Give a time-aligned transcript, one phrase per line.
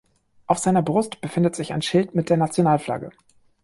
[0.47, 3.11] Auf seiner Brust befindet sich ein Schild mit der Nationalflagge.